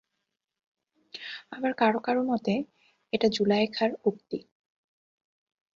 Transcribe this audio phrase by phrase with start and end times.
[1.51, 2.53] আবার কারো কারো মতে,
[3.13, 4.39] এটা যুলায়খার উক্তি।